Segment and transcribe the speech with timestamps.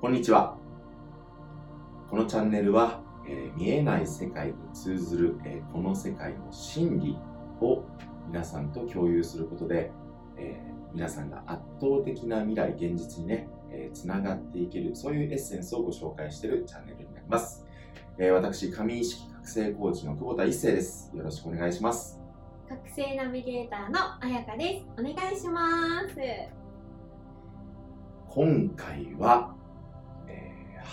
[0.00, 0.56] こんにちは。
[2.08, 7.16] このチャンネルは、えー見えない世界に通ずる、えーこの世界の真理
[7.60, 7.82] を
[8.28, 9.90] 皆さんと共有することで、
[10.36, 17.66] えー皆さんが圧倒的な未来、現実にね、えーつながっていける、そういうエッセンスをご紹介しているチャンネルになります。
[18.18, 21.10] えー私、神意識覚醒コーチの久保田一生です。
[21.14, 22.20] よろしくお願いします。
[22.68, 24.86] 覚醒ナビゲーターのあやかです。
[24.98, 26.14] お願いします。
[28.28, 29.57] 今回は、えー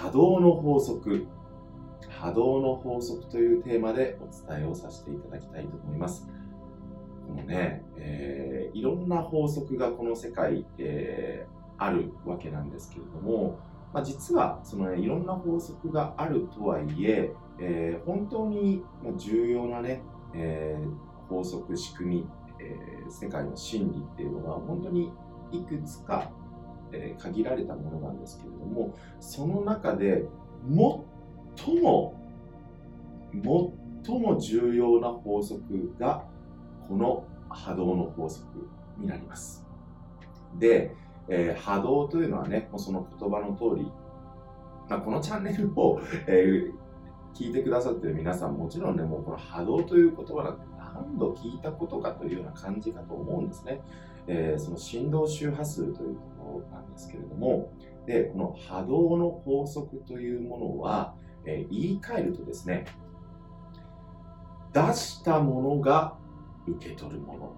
[0.00, 1.26] 波動の法則。
[2.08, 6.28] 波動の法則というテーマでお伝えをさせていただきたいと思います。
[7.26, 13.58] このね、えーいろんな法則がこの世界、えーあるわけなんですけれども、
[13.92, 18.84] まあ、実はその、ね、いろんな法則があるとはいええー本当に
[19.16, 20.02] 重要なね、
[20.32, 22.26] えー法則仕組み、
[22.60, 25.10] えー世界の真理っていうのは本当に
[25.50, 26.30] いくつか
[26.92, 30.24] えー限られたものなんですけれどもその中で
[31.64, 32.14] 最も
[34.04, 35.62] 最も重要な法則
[35.98, 36.24] が
[36.88, 38.46] この波動の法則
[38.98, 39.66] になります。
[40.58, 40.94] で、
[41.28, 43.90] えー波動というのはねもうその言葉の通り、
[44.88, 46.88] まあ、このチャンネルを、えー
[47.34, 53.80] 聞いてくださってる皆さんもちろんねもうこの波動という言葉なんて何度聞いたことかというような感じかと思うんですね。
[54.26, 56.16] えーその振動周波数という
[56.70, 57.72] なんですけれども、
[58.06, 62.86] で、この波動の法則というものは、えー言い換えるとですね、
[64.72, 66.16] 出したものが
[66.66, 67.52] 受け取るもの。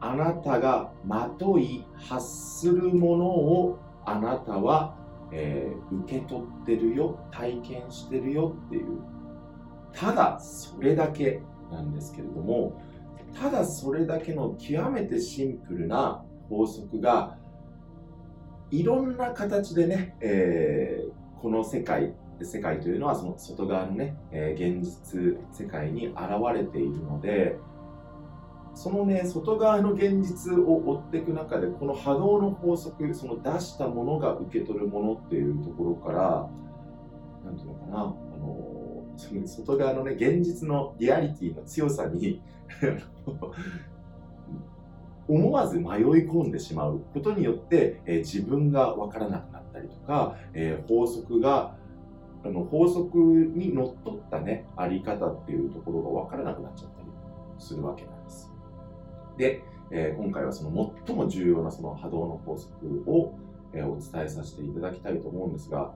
[0.00, 2.26] あなたがまとい発
[2.60, 4.96] するものをあなたは、
[5.32, 8.98] えー受け取ってるよ、体験してるよっていう、
[9.92, 12.80] ただそれだけなんですけれども、
[13.38, 17.36] ただそれだけの極めてシンプルな法則が
[18.70, 26.18] いろんな形でね、えーこの世界世界というのはその外側のね、えー現実世界に現
[26.54, 27.58] れているので
[28.74, 36.48] そのね外側の現実を追っていく中でこの波動の法則その出したものが受け取るものっていうところから
[37.44, 38.02] なんていうのかなあ
[38.38, 42.42] の外側のね現実のリアリティの強さに
[45.28, 45.84] 思わず迷い
[46.28, 51.74] 込んでしまうことによって、えー自分が分からなくなったりとか、えー法則が
[52.44, 57.08] あの法則にのっとったねあり方っていうところが分からなくなっちゃったり
[57.58, 58.52] するわけなんです。
[59.36, 63.34] で、えー今回はその最も重要なその波動の法則を、
[63.72, 65.92] えーお伝えさせていただきたいと思うんですが、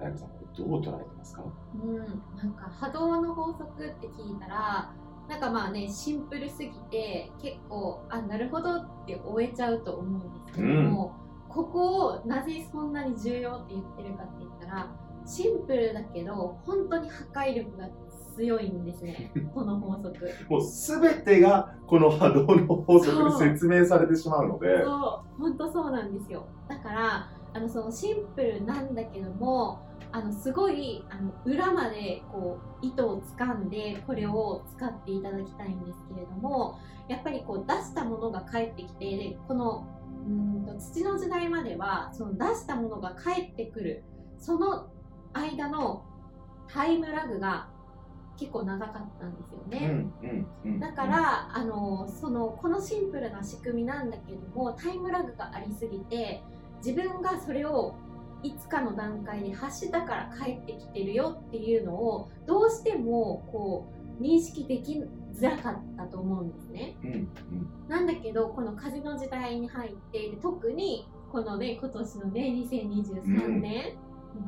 [0.00, 1.42] 彩香さんこれどう捉えてますか？
[1.84, 4.92] うん、なんか波動の法則って聞いたら、
[5.28, 11.14] なんかまあね、シンプルすぎて、結構、あ、なるほどって終えちゃうと思うんですけども、
[11.48, 14.90] ここをなぜそんなに重要って言ってるかって言ったら、
[15.26, 17.88] シンプルだけど、本当に破壊力が
[18.34, 20.16] 強いんですね、 この法則。
[20.48, 25.40] もうすべてがこの波動の法則で説明されてしまうので、そう。
[25.42, 26.46] 本当そうなんですよ。
[26.68, 29.80] だからあのそのシンプルなんだけども
[30.10, 39.86] あのすごいあの裏までこう糸を掴んでこれを使っていただきたいんですけれどもやっぱりこう出したものが返ってきてでこの
[40.26, 40.32] うー
[40.62, 44.04] んと土の時代まではその出したものが返ってくる
[44.38, 44.88] その
[45.32, 46.04] 間の
[46.68, 47.68] タイムラグが
[48.38, 49.88] 結構長かったんですよね。
[50.22, 56.40] うんうんうんだから、あのそのこのシンプルな仕組みなんだけどもタイムラグがありすぎて
[56.84, 57.96] 自分がそれを
[58.42, 65.02] いつかの段階で発したから帰ってきてるよっていうのをどうしてもこう認識でき
[65.34, 66.96] づらかったと思うんですね。
[67.02, 67.28] うんうん
[67.88, 73.96] なんだけどこの風の時代に入ってで特にこのね今年のね2023年、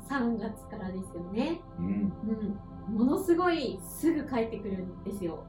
[0.09, 1.61] 3月からですよね。
[1.79, 2.13] うん
[2.89, 5.45] うん、ものすごいすぐ帰ってくるんですよ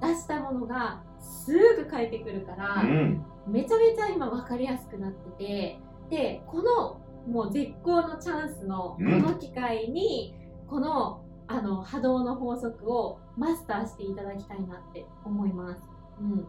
[0.00, 10.34] 出したものがすぐ帰ってくるから、うんめちゃめちゃ今分かりやすくなっててでこのもう絶好のチャンスのこうんの機会に、
[10.68, 15.82] このあの波動の法則をマスターしていただきたいなって思います。
[16.20, 16.46] うん、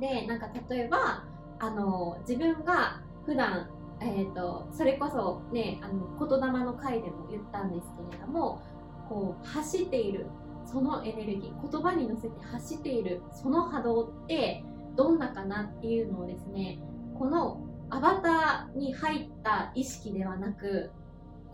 [0.00, 1.24] でなんか例えば
[1.58, 3.70] あの自分が普段
[4.00, 8.62] えー、とそれこそねあの言霊の回でも言ったんですけれども
[9.08, 10.26] こう走っている
[10.64, 14.64] そのエネルギー言葉に乗せて走っているその波動って
[14.96, 16.78] どんなかなっていうのをですね
[17.18, 17.60] この
[17.90, 20.90] アバターに入った意識ではなく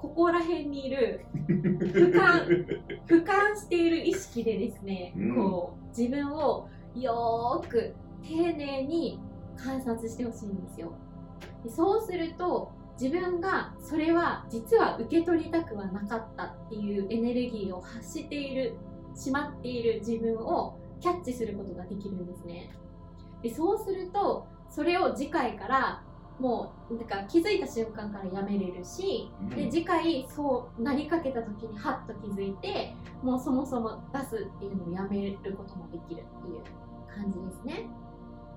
[0.03, 2.67] ここら辺にいる俯瞰
[3.07, 5.35] 俯瞰している意識でですね、うん。
[5.37, 9.21] こう自分をよーく丁寧に
[9.57, 10.93] 観察してほしいんですよ。
[11.63, 18.77] でそうすると自分がそれは実は受け取りたくはなかったっていうエネルギーを発している
[19.15, 22.71] しまっている自分をキャッチすることができるんですね。
[23.43, 26.03] でそうするとそれを次回から
[26.43, 36.63] もうなんか気づいた瞬間からやめれるし、で次回そうなりかけた時にハッと気づいてもうそもそも出すっていうのをやめることもできるっていう
[37.15, 37.87] 感じですね。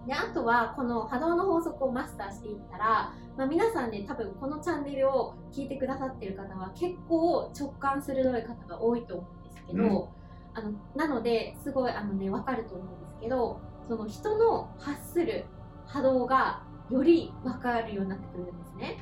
[0.07, 15.45] であとはこの波動の法則をマスターしていったら、まあ、皆さんね多分このチャンネルを聞いてくださってる方は結構直感鋭い方が多いと思うんですけど、うん、あのなのですごいあのね分かると思うんですけどその人の発する
[15.87, 18.97] 波動がより分かるようになってくるんですね。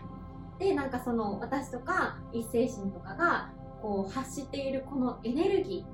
[0.59, 3.51] でなんかその私とか一精神とかが
[3.81, 5.85] こう発しているこのエネルギ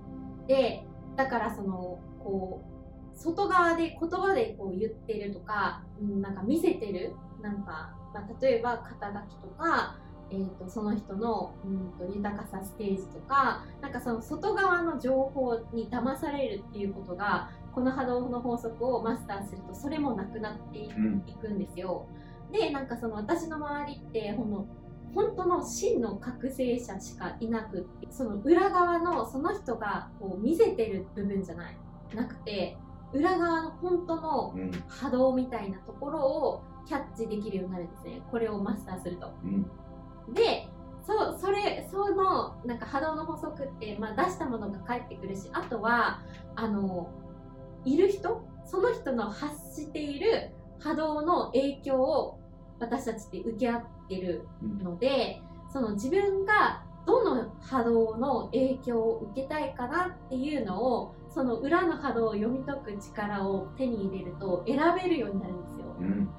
[0.46, 9.98] ーでだからそのこう外側で言葉でこう言ってるとか、うん、なんか見せてるなんか、まあ、例えば肩書きとか、
[10.32, 22.08] えーと、その人の、うんと、豊かさステージとかなんかその外側の情報に騙されるっていうことがこの波動の法則をマスターするとそれもなくなっていくんですよ。
[22.48, 24.68] うん、でなんかその私の周りってほんの
[25.14, 31.78] 本当の真の覚醒者しかいなくってその裏側のその人がこう見せてる部分じゃない
[32.14, 32.78] なくて
[33.14, 34.56] 裏側の本当の
[34.88, 39.34] 波動みたいなところをキャッチできるようになるんですねこれをマスターすると。
[39.44, 39.66] うん、
[40.34, 40.68] で
[41.06, 46.22] そそれそのなんか波動の法則って、まあ、出したものが返ってくるしあとは
[46.56, 47.10] あの
[47.86, 52.40] いる人その人の発している波動の影響を
[52.80, 65.86] 私たちって受け合ってるので、うん、その自分がどの波動の影響を受けたいかなっていうのをその裏の波動を読み解く力を手に入れると選べるようになるんですよ。
[66.00, 66.30] うん、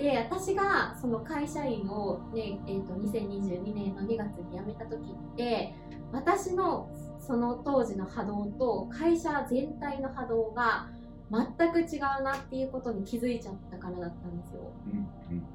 [0.00, 5.74] で私がその会社員をね、えーと、と2022年の2月に辞めた時って
[6.10, 10.88] 私のその当時の波動と会社全体の波動が
[11.30, 14.72] 全く違うなっていうことに気づいちゃったからだったんですよ。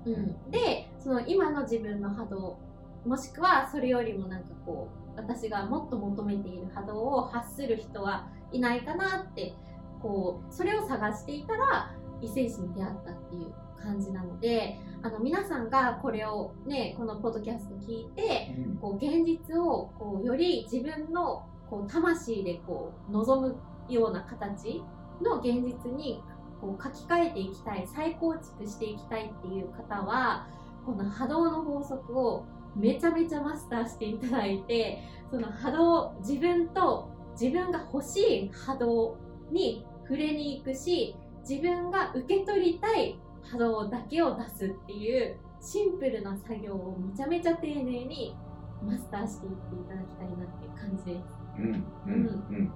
[0.06, 2.60] うん、うん、でその今の自分の波動
[3.04, 9.54] もしくはそれよりもなんかこう私がもっと求めている波動を発する人はいないかなって
[10.02, 13.54] こうそれを探していたら異性子に出会ったっていう
[13.86, 23.56] 感じなのであの皆さんがこれをねこのポッドキャスト聞いて、うん、こう現実をこうより自分のこう魂でこう望む
[23.88, 24.82] ような形
[25.22, 26.22] の現実に
[26.60, 30.48] こう書き換えていきたい再構築していきたいっていう方は
[30.86, 32.46] この波動の法則を
[32.76, 37.10] めちゃめちゃマスターしていただいてその波動自分と
[37.40, 39.18] 自分が欲しい波動
[39.52, 41.16] に触れに行くし
[41.48, 43.20] 自分が受け取りたい
[43.52, 48.36] 波動だけを出すっていうシンプルな作業をめちゃめちゃ丁寧に
[48.84, 51.24] マスターしていっていただきたいなっていう感じです。
[51.58, 51.86] うん。
[52.06, 52.46] うん。
[52.50, 52.74] うん。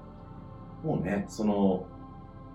[0.83, 1.85] もうねその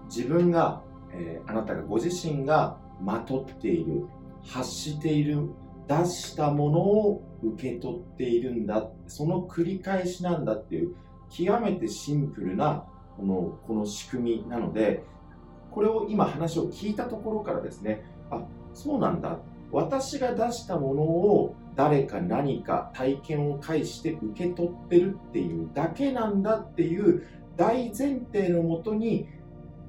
[0.07, 0.83] 自分が、
[1.13, 4.07] えー、あなたがご自身がまとっている
[4.43, 5.51] 発している
[5.89, 8.67] 出したものを受け取っているん。
[8.67, 10.45] だその繰り返しなん。
[10.45, 10.97] だっていう
[11.31, 12.85] 極めてシンプルな
[13.17, 15.05] このこの仕組みなので
[15.75, 18.43] これを今話を聞いたところからですねあ
[18.73, 19.39] そうなんだ。
[19.73, 27.27] 私が出したものを誰か何か体験を介して受け取ってるっていうだけなんだっていう
[27.57, 29.27] 大前提のもとに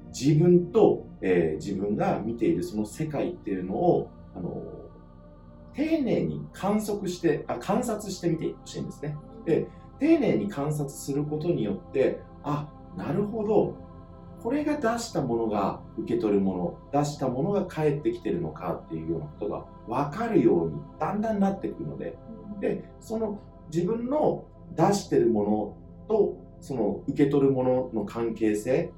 [0.08, 4.60] 自分と、えー、自分が見ているその世界っていうのをあの
[5.72, 9.16] 丁寧に観測してあ観察してみてほしいんですね。
[9.44, 9.68] で
[10.00, 13.85] 丁寧に観察することによってあなるほど。
[14.42, 19.64] これが出したものが受け取るもの出したものが返ってきてるのかっていうようなことが
[20.02, 22.16] 分かるようにだんだんなってくるので
[22.60, 23.40] でその
[23.72, 24.44] 自分の
[24.76, 25.76] 出してるも
[26.08, 28.92] のとその受け取るものの関係性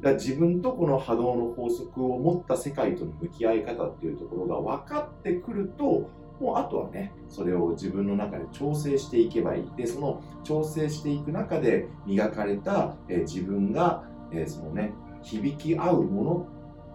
[0.00, 9.70] が自分とこの波動の法則を持った世界との向き合い方っていうところが分かってくるともうあとはねそれを自分の中で調整していけばいい。
[9.76, 14.92] でその調整していく中で磨かれた、え自分がえー、そのね、
[15.22, 16.48] 響き合うも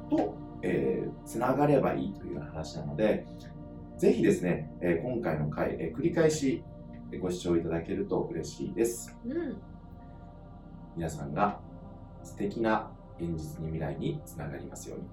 [0.10, 3.26] のと、えー、つながればいいというような話なので、
[3.98, 6.64] ぜひですね、えー、今回の回、えー、繰り返し
[7.22, 9.16] ご視聴いただけると嬉しいです。
[9.26, 9.58] うん、
[10.96, 11.60] 皆さんが
[12.24, 15.06] 素敵な現実に未来につながりますように。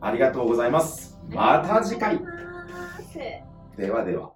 [0.00, 1.18] ありがとうございます。
[1.30, 2.20] また次回。
[3.76, 4.32] ではでは。